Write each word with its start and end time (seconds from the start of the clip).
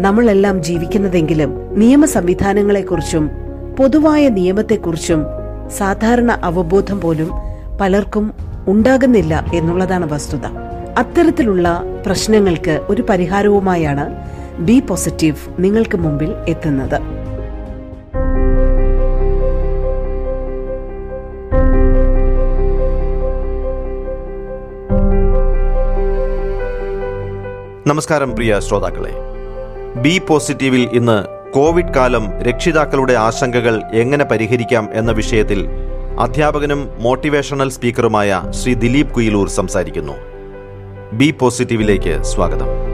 നമ്മളെല്ലാം 0.00 0.62
ജീവിക്കുന്നതെങ്കിലും 0.62 1.78
നിയമ 1.78 2.04
സംവിധാനങ്ങളെക്കുറിച്ചും 2.04 3.30
പൊതുവായ 3.78 4.28
നിയമത്തെക്കുറിച്ചും 4.28 5.24
സാധാരണ 5.68 6.32
അവബോധം 6.32 7.00
പോലും 7.00 7.30
പലർക്കും 7.80 8.32
ഉണ്ടാകുന്നില്ല 8.68 9.44
എന്നുള്ളതാണ് 9.54 10.12
വസ്തുത. 10.12 10.46
അത്തരത്തിലുള്ള 10.98 11.82
പ്രശ്നങ്ങൾക്ക് 12.06 12.86
ഒരു 12.88 13.02
പരിഹാരവുമായാണ് 13.02 14.14
ബി 14.58 14.80
പോസിറ്റീവ് 14.80 15.36
നിങ്ങൾക്ക് 15.58 15.98
മുമ്പിൽ 15.98 16.34
എത്തുന്നത്. 16.48 17.00
നമസ്കാരം 27.86 28.34
പ്രിയ 28.34 28.60
ശ്രോതാക്കളെ. 28.60 29.33
ബി 29.96 30.20
പോസിറ്റീവിൽ 30.28 30.88
ഇന്ന് 30.92 31.24
കോവിഡ് 31.52 31.94
കാലം 31.94 32.42
രക്ഷിതാക്കളുടെ 32.42 33.12
ആശങ്കകൾ 33.12 33.82
എങ്ങനെ 33.92 34.24
പരിഹരിക്കാം 34.24 34.88
എന്ന 34.92 35.12
വിഷയത്തിൽ 35.12 35.66
അധ്യാപകനും 36.18 36.88
മോട്ടിവേഷണൽ 36.98 37.70
സ്പീക്കറുമായ 37.70 38.42
ശ്രീ 38.50 38.74
ദിലീപ് 38.74 39.10
കുയിലൂർ 39.10 39.48
സംസാരിക്കുന്നു. 39.48 40.12
ബി 41.12 41.30
പോസിറ്റീവിലേക്ക് 41.30 42.22
സ്വാഗതം. 42.22 42.93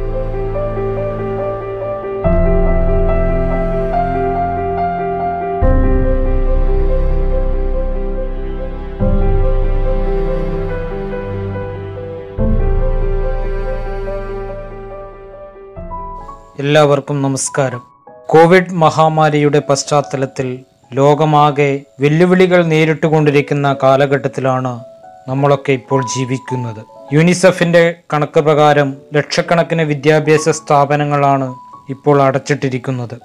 എല്ലാവർക്കും 16.61 17.23
നമസ്കാരം. 17.23 17.81
കോവിഡ് 18.27 18.73
മഹാമാരിയുടെ 18.73 19.59
പശ്ചാത്തലത്തിൽ 19.59 20.59
ലോകമാകെ 20.95 21.83
വെല്ലുവിളികൾ 22.01 22.65
നേരിട്ടുകൊണ്ടിരിക്കുന്ന 22.65 23.77
കാലഘട്ടത്തിലാണ് 23.83 24.81
നമ്മളൊക്കെ 25.29 25.73
ഇപ്പോൾ 25.73 26.05
ജീവിക്കുന്നത്. 26.05 26.83
യുനിസെഫിന്റെ 27.13 27.95
കണക്ക് 28.13 28.41
പ്രകാരം 28.41 28.97
ലക്ഷക്കണക്കിന് 29.15 29.83
വിദ്യാഭ്യാസ 29.83 30.48
സ്ഥാപനങ്ങളാണ് 30.48 31.55
ഇപ്പോൾ 31.89 32.23
അടച്ചിട്ടിരിക്കുന്നത്. 32.23 33.17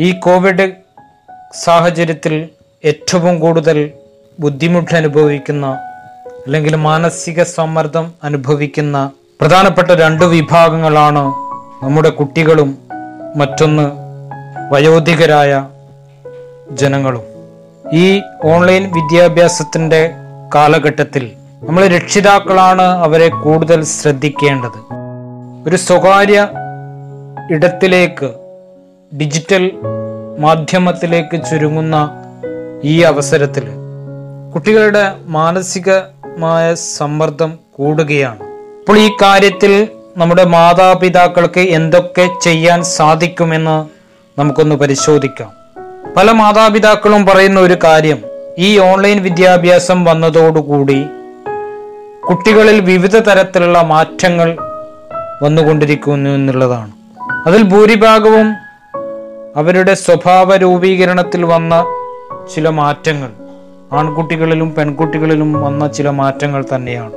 ഈ 0.00 0.12
കോവിഡ് 0.12 0.72
സാഹചര്യത്തിൽ 1.64 2.48
ഏറ്റവും 2.84 3.38
കൂടുതൽ 3.38 3.90
ബുദ്ധിമുട്ട് 4.40 4.94
അനുഭവിക്കുന്ന 4.94 5.66
അല്ലെങ്കിൽ 6.46 6.76
മാനസിക 6.76 7.42
സമ്മർദ്ദം 7.42 8.12
അനുഭവിക്കുന്ന 8.24 9.10
പ്രധാനപ്പെട്ട 9.40 9.90
രണ്ട് 9.90 10.24
വിഭാഗങ്ങളാണ് 10.24 11.41
നമ്മുടെ 11.82 12.08
കുട്ടികളും 12.08 12.78
മറ്റൊന്ന് 13.36 13.84
വയോധികരായ 14.72 15.68
ജനങ്ങളും. 16.70 17.22
ഈ 17.92 18.20
ഓൺലൈൻ 18.44 18.92
വിദ്യാഭ്യാസത്തിന്റെ 18.92 20.10
കാലഘട്ടത്തിൽ 20.54 21.32
നമ്മൾ 21.62 21.86
രക്ഷിതാക്കളാണ് 21.86 22.82
അവരെ 22.82 23.28
കൂടുതൽ 23.28 23.84
ശ്രദ്ധിക്കേണ്ടത്. 23.84 24.80
ഒരു 25.68 25.76
സ്വകാര്യ 25.76 26.48
ഇടത്തിലേക്ക് 27.50 28.30
ഡിജിറ്റൽ 29.16 29.72
മാധ്യമത്തിലേക്ക് 30.38 31.40
ചുരുങ്ങുന്ന 31.50 31.96
ഈ 32.84 33.02
അവസരത്തിൽ 33.02 33.66
കുട്ടികളുടെ 34.54 35.14
മാനസികമായ 35.26 36.74
സമ്മർദ്ദം 36.74 37.58
കൂടുകയാണ്. 37.72 38.40
അപ്പോൾ 38.78 38.98
ഈ 38.98 39.10
കാര്യത്തിൽ 39.22 39.88
നമ്മുടെ 40.16 40.44
മാതാപിതാക്കൾക്ക് 40.44 41.60
എന്തൊക്കെ 41.60 42.28
ചെയ്യാൻ 42.42 42.84
സാധിക്കുമെന്ന് 42.84 43.88
നമുക്കൊന്ന് 44.40 44.74
പരിശോധിക്കാം. 44.74 45.50
പല 46.16 46.30
മാതാപിതാക്കളും 46.30 47.26
പറയുന്ന 47.26 47.60
ഒരു 47.60 47.76
കാര്യം 47.84 48.18
ഈ 48.58 48.78
ഓൺലൈൻ 48.78 49.22
വിദ്യാഭ്യാസം 49.22 50.04
വന്നതോടുകൂടി 50.04 51.04
കുട്ടികളിൽ 52.28 52.80
വിവിധ 52.80 53.16
തരത്തിലുള്ള 53.16 53.82
മാറ്റങ്ങൾ 53.82 54.56
വന്നുകൊണ്ടിരിക്കുന്നു 55.42 56.30
എന്നുള്ളതാണ്. 56.30 56.92
അതിൽ 57.46 57.62
ഭൂരിഭാഗവും 57.62 58.54
അവരുടെ 59.56 59.94
സ്വഭാവ 59.94 60.56
രൂപീകരണത്തിൽ 60.56 61.44
വന്ന 61.44 61.86
ചില 62.54 62.68
മാറ്റങ്ങൾ 62.68 63.30
ആൺകുട്ടികളിലും 63.92 64.74
പെൺകുട്ടികളിലും 64.74 65.52
വന്ന 65.52 65.88
ചില 65.88 66.10
മാറ്റങ്ങൾ 66.10 66.64
തന്നെയാണ്. 66.74 67.12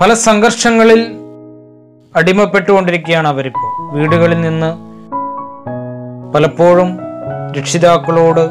പല 0.00 0.14
സംഘർഷങ്ങളിൽ 0.14 1.19
അടിമപ്പെട്ടുകൊണ്ടിരിക്കുകയാണ് 2.14 3.28
അവരിപ്പോൾ 3.28 3.92
വീടുകളിൽ 3.92 4.40
നിന്ന് 4.40 4.70
പലപ്പോഴും 6.34 6.98
രക്ഷിതാക്കളോട് 7.58 8.50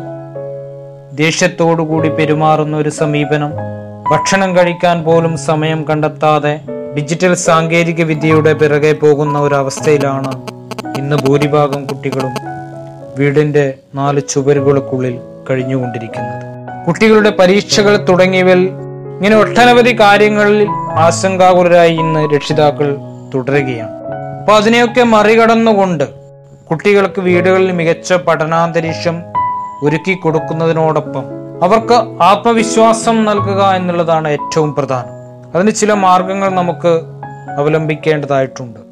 കൂടി 1.84 2.10
പെരുമാറുന്ന 2.10 2.78
ഒരു 2.78 2.90
സമീപനം 2.90 3.52
ഭക്ഷണം 4.12 4.58
കഴിക്കാൻ 4.58 5.04
പോലും 5.04 5.38
സമയം 5.38 5.86
കണ്ടെത്താതെ 5.90 6.60
ഡിജിറ്റൽ 6.98 7.34
സാങ്കേതിക 7.34 8.04
വിദ്യയുടെ 8.04 8.54
പിറകെ 8.54 8.92
പോകുന്ന 8.92 9.40
ഒരു 9.40 9.56
അവസ്ഥയിലാണ് 9.56 10.32
ഇന്ന് 10.98 11.16
ഭൂരിഭാഗം 11.16 11.86
കുട്ടികളും 11.86 12.34
വീടിന്റെ 13.18 13.74
നാല് 13.96 14.22
ചുവരുകൾക്കുള്ളിൽ 14.30 15.20
കഴിഞ്ഞുകൊണ്ടിരിക്കുന്നത്. 15.50 16.46
കുട്ടികളുടെ 16.88 17.30
പരീക്ഷകൾ 17.30 17.98
തുടങ്ങിയവയിൽ 17.98 18.60
ഇങ്ങനെ 19.16 19.36
ഒട്ടനവധി 19.36 19.98
കാര്യങ്ങളിൽ 20.00 20.68
ആശങ്കാകുലരായി 20.98 21.94
ഇന്ന് 21.94 22.36
രക്ഷിതാക്കൾ 22.36 22.98
തുടരുകയാണ്. 23.36 23.96
അപ്പൊ 24.40 24.54
അതിനെയൊക്കെ 24.54 25.04
മറികടന്നുകൊണ്ട് 25.04 26.04
കുട്ടികൾക്ക് 26.70 27.22
വീടുകളിൽ 27.22 27.72
മികച്ച 27.72 28.14
പഠനാന്തരീക്ഷം 28.14 29.24
ഒരുക്കി 29.84 30.14
കൊടുക്കുന്നതിനോടൊപ്പം 30.14 31.24
അവർക്ക് 31.64 31.94
ആത്മവിശ്വാസം 32.22 33.26
നൽകുക 33.26 33.64
എന്നുള്ളതാണ് 33.70 34.28
ഏറ്റവും 34.28 34.76
പ്രധാനം. 34.76 35.10
അതിന് 35.56 35.72
ചില 35.72 35.94
മാർഗങ്ങൾ 35.94 36.50
നമുക്ക് 36.50 37.02
അവലംബിക്കേണ്ടതായിട്ടുണ്ട്. 37.58 38.89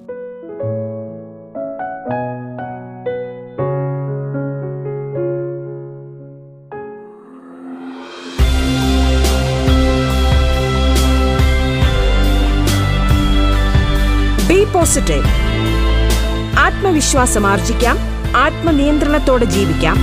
പോസിറ്റീവ് 14.97 15.31
ആത്മവിശ്വാസം 16.59 17.43
ആർജിക്കാം 17.47 17.97
ആത്മനിയന്ത്രണത്തോടെ 18.35 19.45
ജീവിക്കാം. 19.45 19.97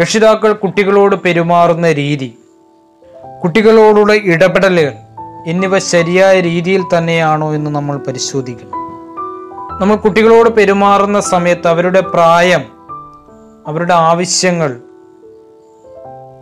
രക്ഷിതാക്കൾ 0.00 0.52
കുട്ടികളോട് 0.52 1.16
പെരുമാറുന്ന 1.16 1.92
രീതി 1.92 2.28
കുട്ടികളോടുള്ള 3.42 4.12
ഇടപെടലുകൾ 4.32 4.94
എന്നിവ 5.46 5.78
ശരിയായ 5.78 6.40
രീതിയിൽ 6.40 6.84
തന്നെയാണോ 6.98 7.54
എന്ന് 7.54 7.70
നമ്മൾ 7.70 7.96
പരിശോധിക്കണം. 7.96 8.80
നമ്മൾ 9.80 9.96
കുട്ടികളോട് 9.96 10.50
പെരുമാറുന്ന 10.50 11.20
സമയത്ത് 11.20 11.68
അവരുടെ 11.68 12.00
പ്രായം 12.00 12.60
അവരുടെ 13.66 13.94
ആവശ്യങ്ങൾ 13.94 14.80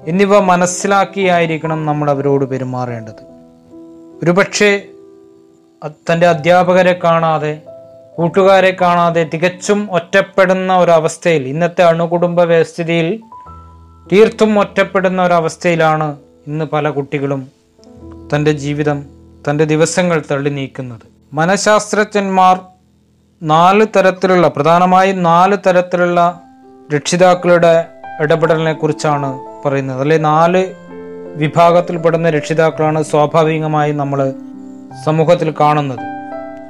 എന്നിവ 0.07 0.39
മനസ്സിലാക്കിയായിരിക്കണം 0.39 1.87
നമ്മൾ 1.87 2.11
അവരോട് 2.11 2.45
പെരുമാറേണ്ടത്. 2.45 3.29
ഒരുപക്ഷെ 4.23 4.89
തന്റെ 6.13 6.27
അധ്യാപകരെ 6.27 7.01
കാണാതെ 7.05 7.63
കൂട്ടുകാരെ 8.17 8.77
കാണാതെ 8.81 9.31
തികച്ചും 9.35 9.89
ഒറ്റപ്പെടുന്ന 9.91 10.79
ഒരവസ്ഥയിൽ 10.79 11.49
ഇന്നത്തെ 11.49 11.83
അണുകുടുംബ 11.83 12.43
വ്യവസ്ഥിതിയിൽ 12.43 13.21
തീർത്തും 14.13 14.59
ഒറ്റപ്പെടുന്ന 14.59 15.23
ഒരവസ്ഥയിലാണ് 15.23 16.17
ഇന്ന് 16.47 16.65
പല 16.65 16.91
കുട്ടികളും 16.91 17.58
തന്റെ 18.35 18.53
ജീവിതം 18.53 19.05
തന്റെ 19.51 19.65
ദിവസങ്ങൾ 19.65 20.23
തള്ളി 20.31 20.51
നീക്കുന്നത്. 20.51 21.01
മനഃശാസ്ത്രജ്ഞന്മാർ 21.33 22.61
നാല് 23.43 23.87
തരത്തിലുള്ള 23.97 24.49
പ്രധാനമായും 24.49 25.23
നാല് 25.23 25.57
തരത്തിലുള്ള 25.67 26.41
രക്ഷിതാക്കളുടെ 26.95 27.87
ഇടപെടലിനെ 28.21 28.73
കുറിച്ചാണ് 28.73 29.41
പറയുന്നത്. 29.65 30.01
അല്ലെ 30.01 30.19
നാല് 30.19 30.75
വിഭാഗത്തിൽപ്പെടുന്ന 31.37 32.31
രക്ഷിതാക്കളാണ് 32.31 33.03
സ്വാഭാവികമായി 33.03 33.93
നമ്മൾ 33.93 34.35
സമൂഹത്തിൽ 35.05 35.55
കാണുന്നത്. 35.61 36.01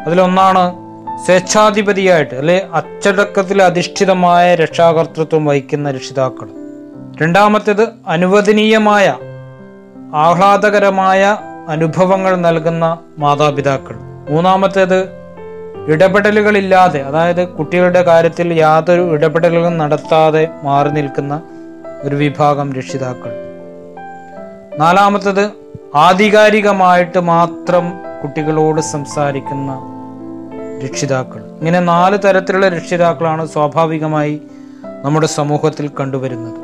അതിലൊന്നാണ് 0.06 0.74
സ്വേച്ഛാധിപതിയായിട്ട് 1.26 2.34
അല്ലെ 2.34 2.66
അച്ചടക്കത്തിൽ 2.72 3.62
അധിഷ്ഠിതമായ 3.62 4.54
രക്ഷാകർത്തൃത്വം 4.54 5.44
വഹിക്കുന്ന 5.44 5.90
രക്ഷിതാക്കൾ. 5.90 6.48
രണ്ടാമത്തേത് 7.22 7.88
അനുവദനീയമായ 8.06 9.14
ആഹ്ലാദകരമായ 10.14 11.36
അനുഭവങ്ങൾ 11.68 12.36
നൽകുന്ന 12.36 12.98
മാതാപിതാക്കൾ. 13.18 13.96
മൂന്നാമത്തേത് 14.30 15.08
ഇടപെടലുകളില്ലാതെ 15.88 17.00
അതായത് 17.00 17.48
കുട്ടികളുടെ 17.48 18.02
കാര്യത്തിൽ 18.02 18.52
യാതൊരു 18.52 19.14
ഇടപെടലുകളും 19.14 19.78
നടത്താതെ 19.78 20.48
മാറി 20.62 20.88
നിൽക്കുന്ന 20.88 21.42
ഒരു 22.02 22.16
വിഭാഗം 22.16 22.72
രക്ഷിതാക്കൾ. 22.72 23.32
നാലാമത്തത് 24.78 25.50
ആധികാരികമായിട്ട് 25.94 27.20
മാത്രം 27.20 27.92
കുട്ടികളോട് 28.22 28.80
സംസാരിക്കുന്ന 28.80 29.78
രക്ഷിതാക്കൾ. 30.84 31.40
ഇങ്ങനെ 31.58 31.80
നാല് 31.80 32.18
തരത്തിലുള്ള 32.24 32.68
രക്ഷിതാക്കളാണ് 32.68 33.46
സ്വാഭാവികമായി 33.46 34.42
നമ്മുടെ 35.04 35.26
സമൂഹത്തിൽ 35.26 35.90
കണ്ടുവരുന്നത്. 36.00 36.58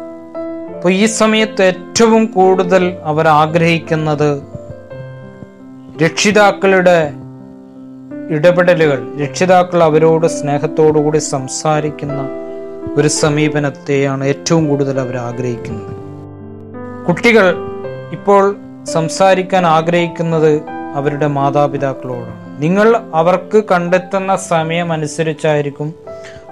അപ്പോൾ 0.76 0.92
ഈ 0.92 1.06
സമയത്ത് 1.06 1.62
ഏറ്റവും 1.62 2.26
കൂടുതൽ 2.26 2.96
അവർ 3.04 3.28
ആഗ്രഹിക്കുന്നത് 3.28 4.42
രക്ഷിതാക്കളുടെ 6.02 7.12
ഇടപെടലുകൾ 8.30 9.00
രക്ഷിതാക്കൾ 9.20 9.82
അവരോട് 9.82 10.26
സ്നേഹത്തോടുകൂടി 10.26 11.18
സംസാരിക്കുന്ന 11.18 12.28
ഒരു 12.98 13.08
സമീപനത്തെയാണ് 13.08 14.24
ഏറ്റവും 14.24 14.68
കൂടുതൽ 14.68 15.00
അവർ 15.00 15.16
ആഗ്രഹിക്കുന്നത്. 15.16 15.92
കുട്ടികൾ 17.06 17.56
ഇപ്പോൾ 18.12 18.56
സംസാരിക്കാൻ 18.92 19.66
ആഗ്രഹിക്കുന്നത് 19.66 20.52
അവരുടെ 20.94 21.26
മാതാപിതാക്കളോടാണ്. 21.26 22.62
നിങ്ങൾ 22.62 22.88
അവർക്ക് 23.14 23.64
കണ്ടെത്തുന്ന 23.72 24.36
സമയം 24.36 24.92
അനുസരിച്ചായിരിക്കും 24.92 25.94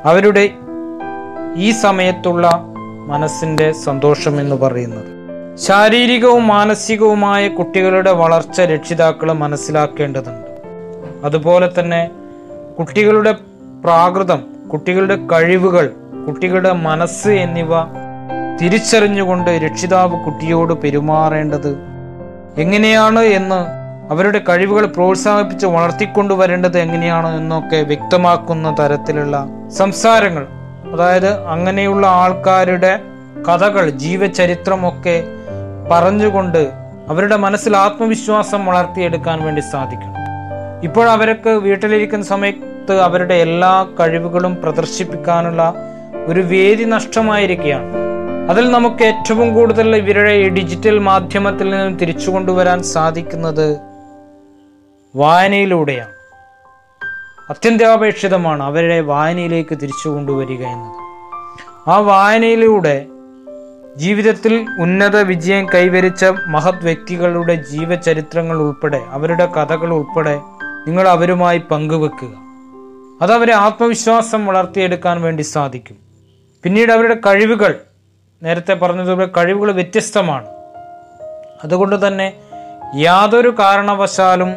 അവരുടെ 0.04 0.50
ഈ 1.56 1.70
സമയത്തുള്ള 1.70 2.46
മനസ്സിന്റെ 3.06 3.72
സന്തോഷം 3.72 4.40
എന്ന് 4.40 4.56
പറയുന്നത്. 4.56 5.11
ശാരീരികവും 5.56 6.46
മാനസികവുമായ 6.46 7.48
കുട്ടികളുടെ 7.48 8.10
വളർച്ച 8.10 8.60
രക്ഷിതാക്കൾ 8.60 9.32
മനസ്സിലാക്കേണ്ടതുണ്ട്. 9.32 10.46
അതുപോലെ 11.24 11.70
തന്നെ 11.80 12.10
കുട്ടികളുടെ 12.78 13.32
പ്രാകൃതം 13.84 14.44
കുട്ടികളുടെ 14.72 15.16
കഴിവുകൾ 15.16 15.92
കുട്ടികളുടെ 16.26 16.72
മനസ്സ് 16.72 17.28
എന്നിവ 17.28 17.68
തിരിച്ചറിഞ്ഞുകൊണ്ട് 18.60 19.50
രക്ഷിതാവ് 19.50 20.24
കുട്ടിയോട് 20.24 20.74
പെരുമാറേണ്ടത് 20.74 21.76
എങ്ങനെയാണ് 22.58 23.20
എന്ന് 23.20 23.66
അവരുടെ 24.12 24.40
കഴിവുകൾ 24.48 24.86
പ്രോത്സാഹിപ്പിച്ച് 24.86 25.66
വളർത്തിക്കൊണ്ടുവരേണ്ടത് 25.66 26.78
എങ്ങനെയാണ് 26.78 27.36
എന്നൊക്കെ 27.36 27.76
വ്യക്തമാക്കുന്ന 27.76 28.76
തരത്തിലുള്ള 28.78 29.48
സംസാരങ്ങൾ. 29.76 30.46
അതായത് 30.92 31.44
അങ്ങനെയുള്ള 31.46 32.06
ആൾക്കാരുടെ 32.06 33.00
കഥകൾ 33.48 33.90
ജീവചരിത്രമൊക്കെ 33.90 35.24
പറഞ്ഞുകൊണ്ട് 35.90 36.72
അവരുടെ 37.08 37.36
മനസ്സിൽ 37.36 37.76
ആത്മവിശ്വാസം 37.76 38.66
വളർത്തിയെടുക്കാൻ 38.66 39.44
വേണ്ടി 39.44 39.60
സാധിക്കണം. 39.60 40.12
ഇപ്പോൾ 40.84 41.10
അവർക്ക് 41.10 41.48
വീട്ടിലിരിക്കുന്ന 41.48 42.24
സമയത്ത് 42.24 43.00
അവരുടെ 43.00 43.34
എല്ലാ 43.34 43.88
കഴിവുകളും 44.00 44.56
പ്രദർശിപ്പിക്കാനുള്ള 44.62 45.74
ഒരു 46.26 46.40
വേദി 46.40 46.84
നഷ്ടമായിരിക്കുകയാണ്. 46.84 47.92
അതിൽ 48.50 48.70
നമുക്ക് 48.70 49.04
ഏറ്റവും 49.04 49.54
കൂടുതൽ 49.54 49.96
ഇവരുടെ 49.96 50.48
ഡിജിറ്റൽ 50.48 50.98
മാധ്യമത്തിൽ 50.98 51.70
നിന്നും 51.70 51.96
തിരിച്ചു 51.96 52.30
കൊണ്ടുവരാൻ 52.30 52.82
സാധിക്കുന്നത് 52.82 53.78
വായനയിലൂടെയാണ്. 55.16 56.10
അത്യന്താപേക്ഷിതമാണ് 57.50 58.62
അവരുടെ 58.62 59.00
വായനയിലേക്ക് 59.00 59.74
തിരിച്ചു 59.74 60.08
കൊണ്ടുവരിക 60.08 60.66
എന്നത്. 60.66 61.02
ആ 61.90 61.98
വായനയിലൂടെ 61.98 63.06
ജീവിതത്തിൽ 63.96 64.66
ഉന്നത 64.80 65.16
വിജയം 65.16 65.66
കൈവരിച്ച 65.74 66.24
മഹത് 66.24 66.84
വ്യക്തികളുടെ 66.84 67.54
ജീവചരിത്രങ്ങൾ 67.54 68.56
ഉൾപ്പെടെ 68.56 69.00
അവരുടെ 69.08 69.46
കഥകൾ 69.46 69.94
ഉൾപ്പെടെ 69.94 70.36
നിങ്ങൾ 70.86 71.08
അവരുമായി 71.08 71.58
പങ്കുവെക്കുക. 71.58 72.28
അത് 73.22 73.32
അവരെ 73.32 73.52
ആത്മവിശ്വാസം 73.52 74.46
വളർത്തിയെടുക്കാൻ 74.46 75.22
വേണ്ടി 75.22 75.42
സാധിക്കും. 75.42 75.96
പിന്നീട് 76.62 76.92
അവരുടെ 76.92 77.14
കഴിവുകൾ 77.14 77.80
നേരത്തെ 78.42 78.74
പറഞ്ഞതുപോലെ 78.74 79.26
കഴിവുകൾ 79.26 79.72
വ്യത്യസ്തമാണ്. 79.72 80.46
അതുകൊണ്ട് 81.64 82.06
തന്നെ 82.06 82.32
യാതൊരു 82.96 83.54
കാരണവശാലും 83.58 84.48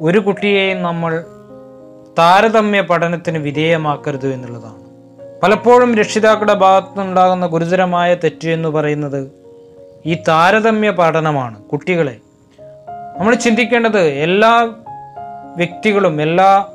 ഒരു 0.00 0.18
കുട്ടിയെയും 0.18 0.82
നമ്മൾ 0.82 1.24
താരതമ്യ 2.18 2.80
പഠനത്തിന് 2.80 3.38
വിധേയമാക്കരുത് 3.38 4.32
എന്നുള്ളതാണ്. 4.32 4.85
പലപ്പോഴും 5.42 5.96
രക്ഷിതാക്കളുടെ 5.96 6.54
ഭാഗത്തു 6.54 6.86
നിന്നുണ്ടാകുന്ന 6.86 7.46
ഗുരുതരമായ 7.46 8.14
തെറ്റ് 8.14 8.48
എന്ന് 8.48 8.68
പറയുന്നത് 8.68 9.32
ഈ 10.06 10.14
താരതമ്യ 10.28 10.90
പഠനമാണ്. 10.90 11.62
കുട്ടികളെ 11.62 12.16
നമ്മൾ 13.18 13.34
ചിന്തിക്കേണ്ടത് 13.34 14.00
എല്ലാ 14.00 14.68
വ്യക്തികളും 15.56 16.22
എല്ലാ 16.22 16.66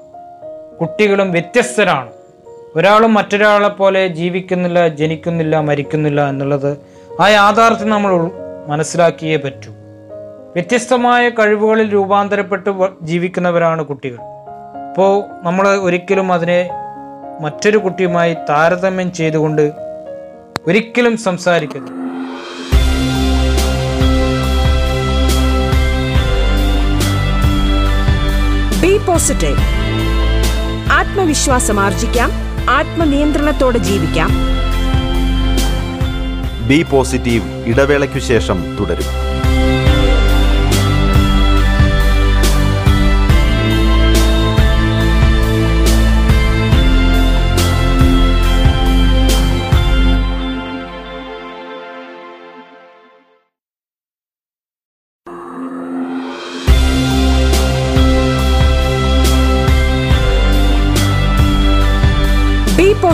കുട്ടികളും 0.82 1.32
വ്യത്യസ്തരാണ്. 1.32 2.10
ഒരാളും 2.76 3.14
മറ്റൊരാളെ 3.14 3.68
പോലെ 3.68 4.08
ജീവിക്കുന്നില്ല 4.08 4.88
ജനിക്കുന്നില്ല 4.88 5.60
മരിക്കുന്നില്ല 5.60 6.30
എന്നുള്ളത് 6.30 6.78
ആ 7.22 7.28
യാഥാർത്ഥ്യം 7.28 7.90
നമ്മൾ 7.90 8.32
മനസ്സിലാക്കിയേ 8.68 9.38
പറ്റൂ. 9.38 9.72
വ്യത്യസ്തമായ 10.54 11.30
കഴിവുകളിൽ 11.30 11.94
രൂപാന്തരപ്പെട്ട് 11.94 12.70
ജീവിക്കുന്നവരാണ് 13.02 13.86
കുട്ടികൾ. 13.86 14.18
ഇപ്പോൾ 14.90 15.24
നമ്മൾ 15.44 15.68
ഒരിക്കലും 15.68 16.34
അതിനെ 16.34 16.81
മറ്റൊരു 17.42 17.78
കുട്ടിയുമായി 17.78 18.34
താരതമ്യം 18.34 19.14
ചെയ്തുകൊണ്ട് 19.14 19.72
ഒരിക്കലും 20.68 21.18
സംസാരിക്കരുത്. 21.18 22.02
ബി 28.82 28.98
പോസിറ്റീവ് 28.98 29.58
ആത്മവിശ്വാസം 30.92 31.80
ആർജിക്കാം. 31.80 32.32
ആത്മനിയന്ത്രണത്തോടെ 32.70 33.78
ജീവിക്കാം. 33.78 34.30
ബി 36.68 36.84
പോസിറ്റീവ് 36.84 37.64
ഇടവേളയ്ക്കു 37.66 38.20
ശേഷം 38.20 38.78
തുടരും. 38.80 39.22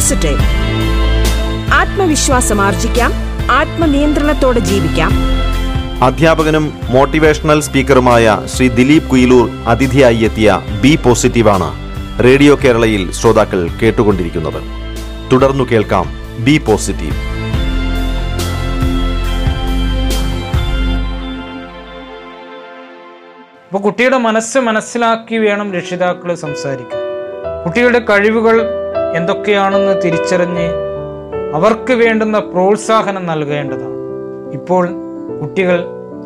പോസിറ്റീവ് 0.07 0.43
ആത്മവിശ്വാസം 1.77 2.61
ആർജിക്കാം 2.61 3.11
ആത്മനിയന്ത്രണത്തോടെ 3.51 4.59
ജീവിക്കാം. 4.59 5.11
അധ്യാപകനും 6.03 6.65
മോട്ടിവേഷണൽ 6.89 7.59
സ്പീക്കറുമായ 7.65 8.35
ശ്രീ 8.53 8.67
ദിലീപ് 8.69 9.09
കുയിലൂർ 9.09 9.49
അതിഥിയായി 9.67 10.17
എത്തിയ 10.17 10.59
ബി 10.83 10.99
പോസിറ്റീവാണ് 11.05 11.69
റേഡിയോ 12.23 12.55
കേരളയിൽ 12.63 13.11
ശ്രോതാക്കൾ 13.11 13.67
കേട്ടുകൊണ്ടിരിക്കുന്നത്. 13.81 14.61
തുടർന്നു 15.33 15.65
കേൾക്കാം 15.71 16.07
ബി 16.39 16.57
പോസിറ്റീവ്. 16.67 17.17
അപ്പോൾ 23.67 23.81
കുട്ടിയുടെ 23.81 24.17
മനസ്സ് 24.17 24.59
മനസ്സിലാക്കി 24.69 25.35
വേണം 25.35 25.73
രക്ഷിതാക്കൾ 25.73 26.35
സംസാരിക്കാൻ. 26.35 27.01
കുട്ടികളുടെ 27.65 27.99
കഴിവുകൾ 28.09 28.57
എന്തൊക്കെയാണെന്ന് 29.15 30.01
തിരിച്ചറിഞ്ഞ് 30.05 30.69
അവർക്ക് 31.55 31.93
വേണ്ടുന്ന 31.93 32.39
പ്രോത്സാഹനം 32.39 33.25
നൽകേണ്ടതാണ്. 33.25 33.97
ഇപ്പോൾ 34.53 34.89
കുട്ടികൾ 35.41 35.83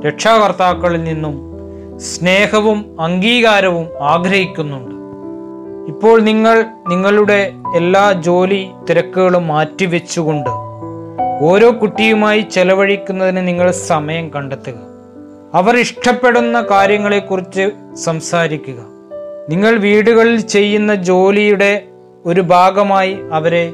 രക്ഷാകർത്താക്കളിൽ 0.07 1.03
നിന്നും 1.03 1.51
സ്നേഹവും 1.99 2.97
അംഗീകാരവും 3.01 3.87
ആഗ്രഹിക്കുന്നുണ്ട്. 4.01 4.91
ഇപ്പോൾ 5.91 6.21
നിങ്ങൾ 6.21 6.65
നിങ്ങളുടെ 6.87 7.53
എല്ലാ 7.75 8.11
ജോലി 8.11 8.67
തിരക്കുകളും 8.89 9.47
മാറ്റിവെച്ചുകൊണ്ട് 9.47 10.49
ഓരോ 11.41 11.71
കുട്ടിയുമായി 11.81 12.41
ചെലവഴിക്കുന്നതിന് 12.41 13.47
നിങ്ങൾ 13.47 13.71
സമയം 13.71 14.29
കണ്ടെത്തുക. 14.29 14.73
അവർ 15.53 15.77
ഇഷ്ടപ്പെടുന്ന 15.77 16.61
കാര്യങ്ങളെക്കുറിച്ച് 16.61 17.69
സംസാരിക്കുക. 17.95 18.91
നിങ്ങൾ 19.49 19.77
വീടുകളിൽ 19.77 20.41
ചെയ്യുന്ന 20.41 20.95
ജോലിയുടെ 20.95 21.87
ഒരു 22.25 22.41
ഭാഗമായി 22.41 23.19
അവരെ 23.33 23.73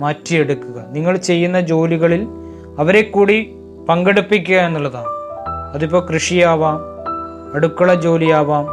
മാറ്റിയെടുക്കുക. 0.00 0.84
നിങ്ങൾ 0.88 1.16
ചെയ്യുന്ന 1.16 1.60
ജോലികളിൽ 1.60 2.26
അവരെ 2.78 3.02
കൂടി 3.02 3.56
പങ്കെടുപ്പിക്കുക 3.88 4.56
എന്നുള്ളതാണ്. 4.56 5.08
അതിപ്പോൾ 5.74 6.06
കൃഷിയാവാം 6.06 6.78
അടുക്കള 7.54 7.94
ജോലിയാവാം 7.94 8.66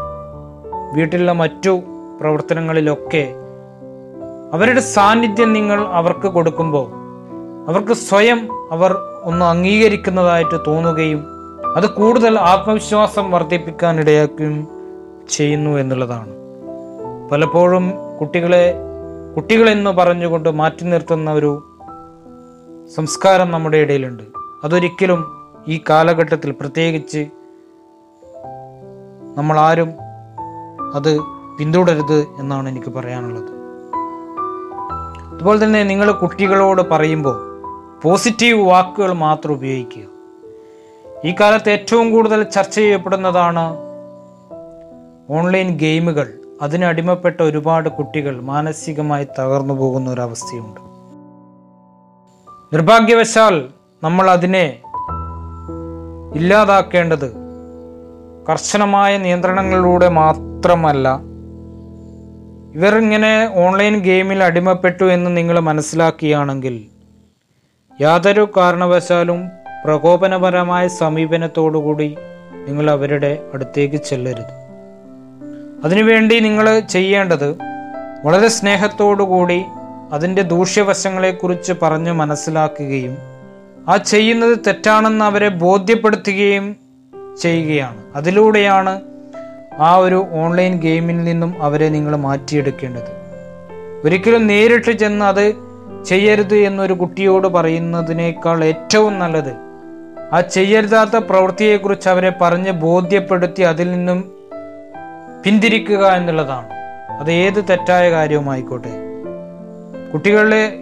വീട്ടിലുള്ള 0.96 1.32
മറ്റു 1.32 1.82
പ്രവർത്തനങ്ങളിലൊക്കെ 2.22 3.34
അവരുടെ 4.54 4.80
സാന്നിധ്യം 4.80 5.54
നിങ്ങൾ 5.54 5.88
അവർക്ക് 5.88 6.28
കൊടുക്കുമ്പോൾ 6.28 6.88
അവർക്ക് 7.70 7.94
സ്വയം 7.94 8.40
അവർ 8.72 8.96
ഒന്ന് 9.24 9.46
അംഗീകരിക്കുന്നതായിട്ട് 9.46 10.60
തോന്നുകയും 10.68 11.26
അത് 11.76 11.90
കൂടുതൽ 11.90 12.40
ആത്മവിശ്വാസം 12.40 13.32
വർദ്ധിപ്പിക്കാൻ 13.32 14.00
ഇടയാക്കുകയും 14.00 14.68
ചെയ്യുന്നു 15.30 15.80
എന്നുള്ളതാണ്. 15.80 16.32
പലപ്പോഴും 17.32 17.94
കുട്ടികളെ 18.20 18.76
കുട്ടികളെന്ന് 19.36 19.92
പറഞ്ഞുകൊണ്ട് 19.92 20.50
മാറ്റി 20.50 20.84
നിർത്തുന്ന 20.84 21.32
ഒരു 21.32 21.78
സംസ്കാരം 22.96 23.52
നമ്മുടെ 23.52 23.78
ഇടയിലുണ്ട്. 23.78 24.24
അതൊരിക്കലും 24.64 25.22
ഈ 25.68 25.84
കാലഘട്ടത്തിൽ 25.90 26.52
പ്രത്യേകിച്ച് 26.52 27.30
നമ്മൾ 29.38 29.60
ആരും 29.60 29.90
അത് 30.94 31.20
പിന്തുടരുത് 31.60 32.28
എന്നാണ് 32.40 32.70
എനിക്ക് 32.70 32.92
പറയാനുള്ളത്. 32.92 33.52
അതുപോലെ 35.34 35.64
തന്നെ 35.64 35.84
നിങ്ങൾ 35.84 36.12
കുട്ടികളോട് 36.12 36.82
പറയുമ്പോൾ 36.82 37.38
പോസിറ്റീവ് 38.02 38.68
വാക്കുകൾ 38.68 39.14
മാത്രം 39.14 39.54
ഉപയോഗിക്കുക. 39.54 40.04
ഈ 41.26 41.36
കാലത്ത് 41.40 41.70
ഏറ്റവും 41.70 42.12
കൂടുതൽ 42.12 42.44
ചർച്ച 42.44 42.76
ചെയ്യപ്പെടുന്നതാണ് 42.76 43.66
ഓൺലൈൻ 45.30 45.78
ഗെയിമുകൾ. 45.78 46.34
അതിന് 46.62 46.86
അടിമപ്പെട്ട 46.86 47.42
ഒരുപാട് 47.42 47.90
കുട്ടികൾ 47.90 48.42
മാനസികമായി 48.42 49.28
തകർന്നു 49.40 49.74
പോകുന്ന 49.74 50.12
ഒരവസ്ഥയുണ്ട് 50.12 50.82
നിർഭാഗ്യവശാൽ 52.74 53.70
നമ്മൾ 54.04 54.30
അതിനെ 54.30 54.82
ഇല്ലാതാക്കേണ്ടത് 56.36 57.34
കർശനമായ 58.50 59.18
നിയന്ത്രണങ്ങളിലൂടെ 59.18 60.10
മാത്രമല്ല 60.10 61.08
ഇവർ 62.76 62.98
ഇങ്ങനെ 62.98 63.50
ഓൺലൈൻ 63.56 64.00
ഗെയിമിൽ 64.00 64.44
അടിമപ്പെട്ടു 64.44 65.04
എന്ന് 65.04 65.38
നിങ്ങൾ 65.38 65.60
മനസ്സിലാക്കിയാണെങ്കിൽ 65.60 66.90
യാതൊരു 68.02 68.50
കാരണവശാലും 68.58 69.50
പ്രകോപനപരമായ 69.86 70.88
സമീപനത്തോടുകൂടി 70.88 72.18
നിങ്ങൾ 72.68 72.92
അവരുടെ 72.92 73.50
അടുത്തേക്ക് 73.54 73.98
ചെല്ലരുത്. 73.98 74.63
അതിനുവേണ്ടി 75.84 76.40
നിങ്ങൾ 76.40 76.80
ചെയ്യേണ്ടത് 76.80 77.58
വളരെ 78.26 78.48
സ്നേഹത്തോടുകൂടി 78.48 79.64
അതിന്റെ 80.14 80.42
ദൂഷ്യവശങ്ങളെക്കുറിച്ച് 80.42 81.74
പറഞ്ഞ് 81.82 82.12
മനസ്സിലാക്കുകയും 82.12 83.18
ആ 83.90 83.98
ചെയ്യുന്നത് 83.98 84.58
തെറ്റാണെന്ന് 84.68 85.26
അവരെ 85.26 85.50
ബോധ്യപ്പെടുത്തുകയും 85.50 86.76
ചെയ്യുകയാണ്. 87.42 87.98
അതിലൂടെയാണ് 88.16 89.02
ആ 89.80 89.96
ഒരു 89.96 90.26
ഓൺലൈൻ 90.32 90.80
ഗെയിമിൽ 90.80 91.24
നിന്നും 91.24 91.64
അവരെ 91.64 91.90
നിങ്ങൾ 91.90 92.16
മാറ്റിയെടുക്കേണ്ടത്. 92.16 93.24
ഒരിക്കലും 94.06 94.48
നേരിട്ട് 94.48 94.92
ചെന്ന് 94.92 95.26
അത് 95.26 95.54
ചെയ്യരുത് 96.06 96.56
എന്നൊരു 96.56 96.94
കുട്ടിയോട് 96.94 97.48
പറയുന്നതിനേക്കാൾ 97.48 98.64
ഏറ്റവും 98.64 99.20
നല്ലത് 99.20 99.54
ആ 100.34 100.42
ചെയ്യരുതാത്ത 100.42 101.18
പ്രവൃത്തിയെക്കുറിച്ച് 101.18 102.10
അവരെ 102.10 102.34
പറഞ്ഞ് 102.42 102.72
ബോധ്യപ്പെടുത്തി 102.72 103.62
അതിൽ 103.62 103.92
നിന്നും 103.92 104.32
പിന്തിരിക്കുക 105.46 106.08
എന്നുള്ളതാണ്. 106.08 106.68
അത് 107.20 107.32
ഏത് 107.32 107.66
തെറ്റായ 107.70 108.12
കാര്യവുമായിക്കോട്ടെ. 108.12 108.90
കുട്ടികളെ 110.14 110.74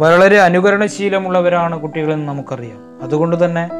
വളരെ 0.00 0.38
അനുകരണശീലമുള്ളവരാണ് 0.38 1.80
കുട്ടികളെന്ന് 1.80 2.28
നമുക്കറിയാം. 2.28 3.02
അതുകൊണ്ട് 3.02 3.44
തന്നെ 3.44 3.70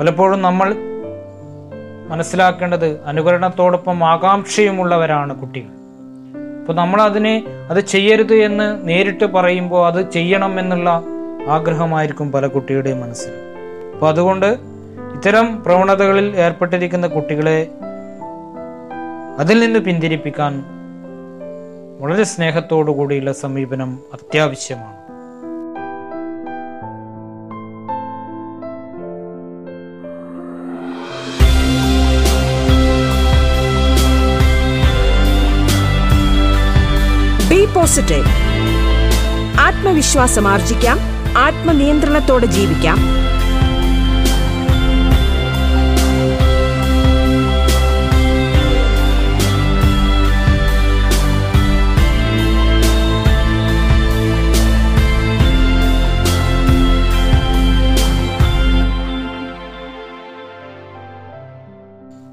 പലപ്പോഴും 0.00 0.42
നമ്മൾ 0.42 0.74
മനസ്സിലാക്കേണ്ടത് 2.08 3.00
അനുകരണത്തോടൊപ്പം 3.06 4.04
ആകാംക്ഷയുമുള്ളവരാണ് 4.04 5.34
കുട്ടികൾ. 5.34 5.68
അപ്പോൾ 6.60 6.72
നമ്മൾ 6.72 7.02
അതിനെ 7.02 7.44
അത് 7.70 7.80
ചെയ്യരുത് 7.80 8.34
എന്ന് 8.34 8.88
നേരിട്ട് 8.88 9.24
പറയുമ്പോൾ 9.24 9.86
അത് 9.86 10.10
ചെയ്യണം 10.10 10.60
എന്നുള്ള 10.60 11.02
ആഗ്രഹമായിരിക്കും 11.48 12.32
പല 12.32 12.46
കുട്ടികളുടെയും 12.46 13.00
മനസ്സിൽ. 13.00 13.32
അപ്പോൾ 13.94 14.08
അതുകൊണ്ട് 14.08 14.46
ഇത്തരം 15.14 15.62
പ്രവണതകളിൽ 15.62 16.36
ഏർപ്പെട്ടിരിക്കുന്ന 16.36 17.06
കുട്ടികളെ 17.06 17.68
അതിൽ 19.38 19.60
നിന്ന് 19.60 19.78
പിന്തിരിപ്പിക്കാൻ 19.78 20.64
വളരെ 22.00 22.24
സ്നേഹത്തോടു 22.24 22.90
കൂടിയുള്ള 22.90 23.32
സമീപനം 23.32 23.98
അത്യാവശ്യമാണ്. 24.12 25.00
ബി 37.50 37.64
പോസിറ്റീവ് 37.74 38.24
ആത്മവിശ്വാസം 39.60 40.48
ആർജിക്കാം. 40.48 40.98
ആത്മനിയന്ത്രണത്തോടെ 41.38 42.46
ജീവിക്കാം. 42.46 43.19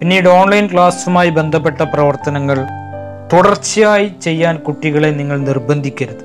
പിന്നീട് 0.07 0.29
ഓൺലൈൻ 0.29 0.69
ക്ലാസ്സുമായി 0.73 1.29
ബന്ധപ്പെട്ട 1.29 1.81
പ്രവർത്തനങ്ങൾ 1.81 2.57
തുടർച്ചയായി 3.33 4.11
ചെയ്യാൻ 4.21 4.57
കുട്ടികളെ 4.57 5.07
നിങ്ങൾ 5.07 5.37
നിർബന്ധിക്കരുത്. 5.37 6.21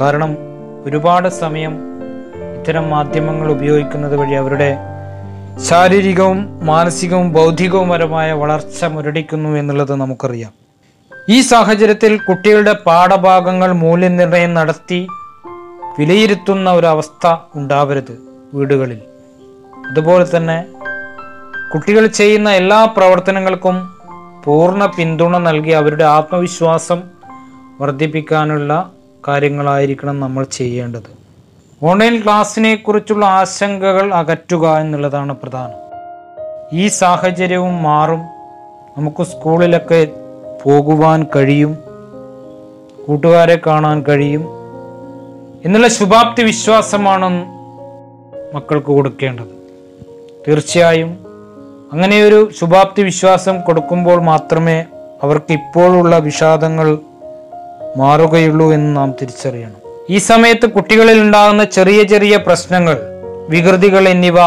കാരണം 0.00 0.36
ഒരുപാട് 0.84 1.28
സമയം 1.28 1.74
ഇത്തരം 2.56 2.90
മാധ്യമങ്ങൾ 2.90 3.50
ഉപയോഗിക്കുന്നത് 3.50 4.16
വഴി 4.16 4.34
അവരുടെ 4.34 4.78
ശാരീരികവും 5.68 6.66
മാനസികവും 6.66 7.32
ബൗദ്ധികവുമരമായ 7.32 8.32
വളർച്ച 8.32 8.84
മുരടിക്കുന്നു 8.84 9.56
എന്നുള്ളത് 9.58 9.94
നമുക്കറിയാം. 9.94 10.52
ഈ 11.28 11.40
സാഹചര്യത്തിൽ 11.40 12.18
കുട്ടികളുടെ 12.18 12.72
പാഠഭാഗങ്ങൾ 12.72 13.72
മൂല്യനിർണയം 13.72 14.54
നടത്തി 14.54 15.06
വിലയിരുത്തുന്ന 15.98 16.72
ഒരവസ്ഥ 16.72 17.36
ഉണ്ടാവരുത് 17.54 18.18
വീടുകളിൽ. 18.54 19.00
അതുപോലെ 19.90 20.36
തന്നെ 20.36 20.64
കുട്ടികൾ 21.74 22.06
ചെയ്യുന്ന 22.06 22.50
എല്ലാ 22.50 22.84
പ്രവർത്തനങ്ങൾക്കും 22.84 23.94
പൂർണ 24.44 24.86
പിന്തുണ 24.86 25.38
നൽകി 25.38 25.70
അവരുടെ 25.70 26.04
ആത്മവിശ്വാസം 26.04 27.02
വർദ്ധിപ്പിക്കാനുള്ള 27.80 28.92
കാര്യങ്ങളായിരിക്കണം 29.28 30.20
നമ്മൾ 30.20 30.44
ചെയ്യേണ്ടത്. 30.44 31.22
ഓൺലൈൻ 31.82 32.22
ക്ലാസ്സിനെ 32.24 32.74
കുറിച്ചുള്ള 32.74 33.26
ആശങ്കകൾ 33.26 34.14
അകറ്റുക 34.14 34.78
എന്നുള്ളതാണ് 34.78 35.36
പ്രധാനം. 35.42 35.74
ഈ 36.72 36.88
സാഹചര്യവും 36.88 37.82
മാറും. 37.82 38.20
നമുക്ക് 38.98 39.22
സ്കൂളിലൊക്കെ 39.22 40.08
പോകുവാൻ 40.62 41.26
കഴിയും. 41.36 41.78
കൂട്ടുകാരെ 43.06 43.60
കാണാൻ 43.66 44.02
കഴിയും. 44.02 44.44
എന്നുള്ള 45.64 45.88
ശുഭാപ്തി 45.88 46.42
വിശ്വാസമാണ് 46.42 47.46
മക്കൾക്ക് 48.54 48.86
കൊടുക്കേണ്ടത്. 48.86 49.62
തീർച്ചയായും 50.48 51.31
അങ്ങനെയൊരു 51.92 52.50
ശുഭാപ്തി 52.60 53.02
വിശ്വാസം 53.02 53.60
കൊടുക്കുമ്പോൾ 53.60 54.22
മാത്രമേ 54.22 54.84
അവർക്ക് 55.22 55.52
ഇപ്പോഴുള്ള 55.52 56.18
വിഷാദങ്ങൾ 56.18 56.98
മാറുകയുള്ളൂ 57.96 58.72
എന്ന് 58.72 58.96
നാം 58.96 59.14
തിരിച്ചറിയണം. 59.20 60.04
ഈ 60.10 60.18
സമയത്ത് 60.18 60.66
കുട്ടികളിൽ 60.66 61.20
ഉണ്ടാകുന്ന 61.20 61.64
ചെറിയ 61.64 62.02
ചെറിയ 62.02 62.36
പ്രശ്നങ്ങൾ 62.36 62.98
വികൃതികൾ 63.48 64.08
എന്നിവ 64.08 64.40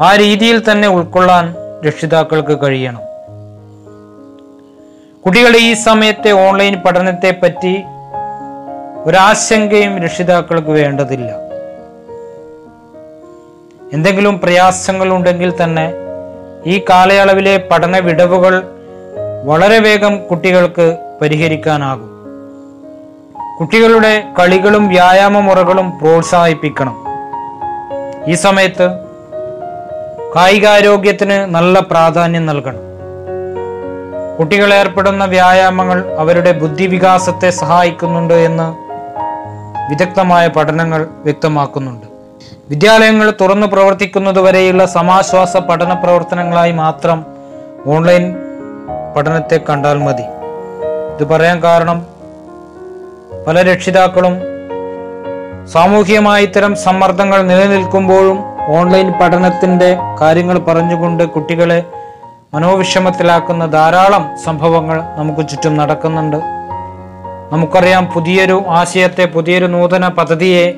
ആ 0.00 0.16
രീതിയിൽ 0.16 0.62
തന്നെ 0.70 0.88
ഉൾക്കൊള്ളാൻ 0.88 1.54
രക്ഷിതാക്കൾക്ക് 1.86 2.62
കഴിയണം. 2.62 3.00
കുട്ടികളുടെ 5.24 5.58
ഈ 5.58 5.72
സമയത്തെ 5.72 6.30
ഓൺലൈൻ 6.30 6.76
പഠനത്തെ 6.76 7.34
പറ്റി 7.42 7.82
ഒരാശങ്കയും 9.04 9.98
രക്ഷിതാക്കൾക്ക് 10.02 10.68
വേണ്ടതില്ല. 10.68 11.47
എന്തെങ്കിലും 13.92 14.40
പ്രയാസങ്ങൾ 14.40 15.12
ഉണ്ടെങ്കിൽ 15.12 15.52
തന്നെ 15.62 15.92
ഈ 16.66 16.84
കാലയളവിലെ 16.90 17.68
പഠന 17.70 17.98
വിടവുകൾ 17.98 18.62
വളരെ 19.44 19.78
വേഗം 19.78 20.26
കുട്ടികൾക്ക് 20.26 20.96
പരിഹരിക്കാനാകും. 21.22 22.10
കുട്ടികളുടെ 23.60 24.32
കളികളും 24.38 24.88
വ്യായാമ 24.88 25.38
മുറകളും 25.38 25.98
പ്രോത്സാഹിപ്പിക്കണം. 25.98 27.04
ഈ 28.26 28.34
സമയത്ത് 28.34 28.88
കായികാരോഗ്യത്തിന് 30.36 31.46
നല്ല 31.54 31.80
പ്രാധാന്യം 31.80 32.46
നൽകണം. 32.46 32.88
കുട്ടികൾ 34.38 34.74
ഏർപ്പെടുന്ന 34.74 35.24
വ്യായാമങ്ങൾ 35.24 36.16
അവരുടെ 36.18 36.52
ബുദ്ധിവികാസത്തെ 36.52 37.50
സഹായിക്കുന്നുണ്ട് 37.50 38.34
എന്ന് 38.34 38.68
വിദഗ്ധമായ 39.90 40.46
പഠനങ്ങൾ 40.46 41.08
വ്യക്തമാക്കുന്നുണ്ട്. 41.24 42.07
വിദ്യാലയങ്ങൾ 42.70 43.34
തുറന്നു 43.40 43.66
പ്രവർത്തിക്കുന്നതുവരെയുള്ള 43.66 44.86
സമാശ്വാസ 44.86 45.56
പഠന 45.56 45.92
പ്രവർത്തനങ്ങളായി 45.92 46.72
മാത്രം 46.72 47.26
ഓൺലൈൻ 47.86 48.36
പഠനത്തെ 49.16 49.60
കണ്ടാൽ 49.68 49.98
മതി. 49.98 50.22
ഇത് 51.14 51.24
പറയാൻ 51.28 51.62
കാരണം 51.62 52.06
പല 53.46 53.62
രക്ഷിതാക്കളും 53.72 54.34
സാമൂഹികമായ 55.72 56.42
ഇത്തരം 56.42 56.74
സമ്മർദ്ദങ്ങൾ 56.74 57.42
നിലനിൽക്കുമ്പോഴും 57.42 58.38
ഓൺലൈൻ 58.78 59.12
പഠനത്തിന്റെ 59.12 59.96
കാര്യങ്ങൾ 60.20 60.58
പറഞ്ഞുകൊണ്ട് 60.58 61.24
കുട്ടികളെ 61.24 61.82
മനോവിഷമത്തിലാക്കുന്ന 62.54 63.66
ധാരാളം 63.66 64.36
സംഭവങ്ങൾ 64.44 65.02
നമുക്ക് 65.16 65.48
ചുറ്റും 65.48 65.76
നടക്കുന്നുണ്ട്. 65.76 66.36
നമുക്കറിയാം 67.52 68.06
പുതിയൊരു 68.06 68.64
ആശയത്തെ 68.68 69.24
പുതിയൊരു 69.24 69.66
നൂതന 69.66 70.08
പദ്ധതിയെ 70.08 70.74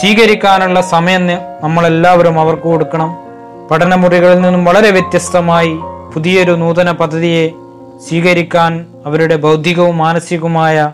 സ്വീകരിക്കാനുള്ള 0.00 0.80
സമയം 0.80 1.26
നമ്മളെല്ലാവരും 1.62 2.40
അവർക്ക് 2.40 2.62
കൊടുക്കണം. 2.62 3.16
പഠനമുറികളിൽ 3.70 4.40
നിന്നും 4.40 4.64
വളരെ 4.64 4.90
വ്യത്യസ്തമായി 4.90 5.78
പുതിയൊരു 6.14 6.52
നൂതന 6.52 6.90
പദ്ധതിയെ 6.90 7.48
സ്വീകരിക്കാൻ 8.08 8.86
അവരുടെ 9.06 9.36
ബൗദ്ധികവും 9.36 9.98
മാനസികവുമായ 9.98 10.92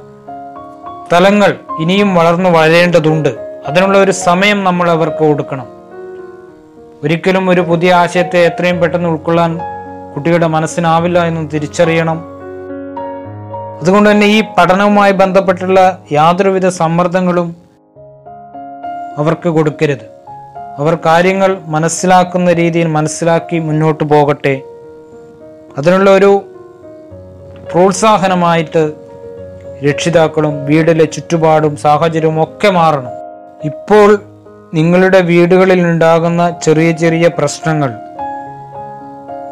തലങ്ങൾ 1.12 1.56
ഇനിയും 1.80 2.14
വളർന്നു 2.14 2.50
വളരേണ്ടതുണ്ട്. 2.50 3.28
അതിനുള്ള 3.66 3.98
ഒരു 3.98 4.10
സമയം 4.10 4.64
നമ്മൾ 4.64 4.90
അവർക്ക് 4.90 5.16
കൊടുക്കണം. 5.16 5.66
ഒരിക്കലും 7.04 7.50
ഒരു 7.50 7.60
പുതിയ 7.60 7.94
ആശയത്തെ 7.94 8.38
എത്രയും 8.38 8.80
പെട്ടെന്ന് 8.80 9.08
ഉൾക്കൊള്ളാൻ 9.08 9.60
കുട്ടികളുടെ 10.14 10.46
മനസ്സിനാവില്ല 10.46 11.24
എന്ന് 11.24 11.50
തിരിച്ചറിയണം. 11.54 12.24
അതുകൊണ്ട് 13.82 14.10
തന്നെ 14.10 14.26
ഈ 14.26 14.42
പഠനവുമായി 14.58 15.12
ബന്ധപ്പെട്ടുള്ള 15.12 15.98
യാതൊരുവിധ 16.12 16.68
സമ്മർദ്ദങ്ങളും 16.68 17.69
അവർക്ക് 19.18 19.48
കൊടുക്കരുത്. 19.48 20.06
അവർ 20.78 20.98
കാര്യങ്ങൾ 21.06 21.58
മനസ്സിലാക്കുന്ന 21.66 22.52
രീതിയിൽ 22.52 22.86
മനസ്സിലാക്കി 22.86 23.58
മുന്നോട്ട് 23.58 24.04
പോകട്ടെ. 24.04 24.62
അതിനുള്ള 25.78 26.10
ഒരു 26.10 26.44
പ്രോത്സാഹനമായിട്ട് 27.72 28.92
രക്ഷിതാക്കളും 29.88 30.66
വീടിലെ 30.66 31.04
ചുറ്റുപാടും 31.04 31.76
സാഹചര്യവും 31.76 32.42
ഒക്കെ 32.42 32.68
മാറണം. 32.68 33.12
ഇപ്പോൾ 33.64 34.22
നിങ്ങളുടെ 34.74 35.20
വീടുകളിൽ 35.20 35.82
ഉണ്ടാകുന്ന 35.82 36.56
ചെറിയ 36.62 36.92
ചെറിയ 36.92 37.30
പ്രശ്നങ്ങൾ 37.38 37.94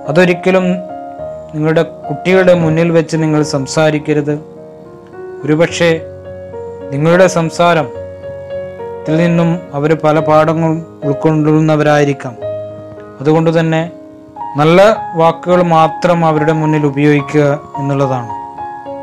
അതൊരിക്കലും 0.08 0.64
നിങ്ങളുടെ 1.54 1.82
കുട്ടികളുടെ 1.82 2.54
മുന്നിൽ 2.54 2.90
വെച്ച് 2.90 3.16
നിങ്ങൾ 3.16 3.42
സംസാരിക്കരുത്. 3.42 4.40
ഒരുപക്ഷെ 5.44 6.00
നിങ്ങളുടെ 6.92 7.26
സംസാരം 7.26 7.88
ത്തിൽ 9.08 9.16
നിന്നും 9.16 9.60
അവർ 9.74 9.96
പല 10.04 10.18
പാഠങ്ങൾ 10.18 10.82
ഉൾക്കൊള്ളുന്നവരായിരിക്കാം 11.04 12.36
അതുകൊണ്ട് 13.20 13.60
തന്നെ 13.60 13.90
നല്ല 14.56 14.96
വാക്കുകൾ 15.14 15.62
മാത്രം 15.62 16.24
അവരുടെ 16.26 16.52
മുന്നിൽ 16.52 16.86
ഉപയോഗിക്കുക 16.86 17.60
എന്നുള്ളതാണ്. 17.78 18.28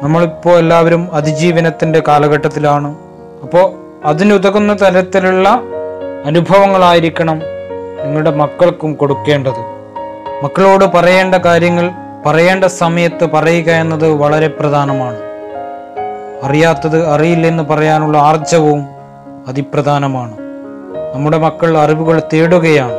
നമ്മളിപ്പോൾ 0.04 0.58
എല്ലാവരും 0.58 1.10
അതിജീവനത്തിന്റെ 1.14 2.04
കാലഘട്ടത്തിലാണ്. 2.08 2.96
അപ്പോൾ 3.44 3.74
അതിനുതകുന്ന 4.06 4.74
തരത്തിലുള്ള 4.74 5.62
അനുഭവങ്ങളായിരിക്കണം 6.26 7.42
നിങ്ങളുടെ 8.06 8.32
മക്കൾക്കും 8.32 8.96
കൊടുക്കേണ്ടത്. 8.96 9.62
മക്കളോട് 10.44 10.86
പറയേണ്ട 10.86 11.36
കാര്യങ്ങൾ 11.36 11.92
പറയേണ്ട 12.26 12.66
സമയത്ത് 12.66 13.26
പറയുക 13.26 13.70
എന്നത് 13.70 14.12
വളരെ 14.14 14.48
പ്രധാനമാണ്. 14.48 15.18
അറിയാത്തത് 16.44 17.08
അറിയില്ലെന്ന് 17.08 17.64
പറയാനുള്ള 17.64 18.18
ആർജവവും 18.18 18.95
അതിപ്രധാനമാണ്. 19.48 20.38
നമ്മുടെ 21.16 21.38
മക്കൾ 21.38 21.78
അറിവുകൾ 21.78 22.22
തേടുകയാണ്. 22.34 22.94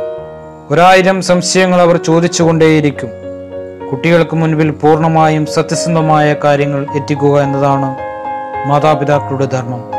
ഒരായിരം 0.71 1.23
സംശയങ്ങൾ 1.23 1.81
അവർ 1.81 1.97
ചോദിച്ചുകൊണ്ടേയിരിക്കും. 1.97 3.11
കുട്ടികൾക്ക് 3.91 4.37
മുൻപിൽ 4.37 4.71
പൂർണമായും 4.71 5.47
സത്യസന്ധമായ 5.47 6.35
കാര്യങ്ങൾ 6.45 6.87
എത്തിക്കുക 6.97 7.41
എന്നതാണ് 7.41 7.97
മാതാപിതാക്കളുടെ 8.69 9.45
ധർമ്മം. 9.45 9.96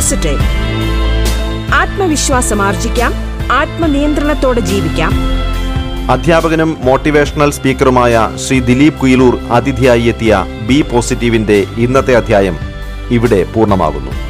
പോസിറ്റീവ്. 0.00 0.44
ആത്മവിശ്വാസം 1.74 2.62
ആർജിക്കാം 2.62 3.14
ആത്മനിയന്ത്രണത്തോടെ 3.52 4.60
ജീവിക്കാം. 4.60 5.12
അധ്യാപകനും 6.10 6.76
മോട്ടിവേഷണൽ 6.80 7.50
സ്പീക്കറുമായ 7.50 8.30
ശ്രീ 8.46 8.60
ദിലീപ് 8.60 8.98
കുയിലൂർ 8.98 9.38
അതിഥിയായി 9.50 10.02
എത്തിയ 10.02 10.44
ബി 10.62 10.82
പോസിറ്റീവിന്റെ 10.82 11.66
ഇന്നത്തെ 11.78 12.16
അധ്യായം 12.16 12.56
ഇവിടെ 13.10 13.44
പൂർണമാകുന്നു. 13.44 14.29